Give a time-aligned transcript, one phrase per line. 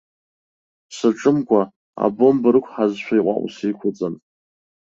[0.95, 1.61] Саҿымкәа,
[2.05, 4.13] абомба рықәҳазшәа иҟәаҟәаса иқәуҵан.